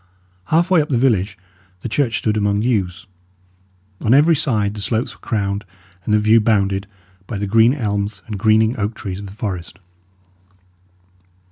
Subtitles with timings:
[0.45, 1.37] Half way up the village,
[1.81, 3.05] the church stood among yews.
[4.03, 5.63] On every side the slopes were crowned
[6.05, 6.87] and the view bounded
[7.27, 9.77] by the green elms and greening oak trees of the forest.